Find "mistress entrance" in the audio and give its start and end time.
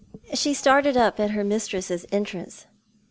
1.43-2.65